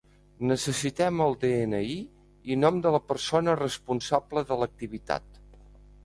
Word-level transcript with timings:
Necessitem 0.51 1.19
el 1.25 1.35
de-ena-i 1.41 1.97
i 2.53 2.57
nom 2.61 2.79
de 2.85 2.93
la 2.95 3.01
persona 3.11 3.55
responsable 3.59 4.45
de 4.53 4.57
l'activitat. 4.63 5.39